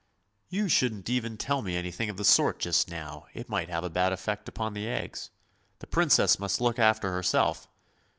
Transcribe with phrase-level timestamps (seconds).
[0.57, 3.89] ""You shouldn't even tell me anything of the sort just now, it might have a
[3.91, 5.29] bad effect upon the eggs.
[5.77, 7.67] The Princess must look after herself!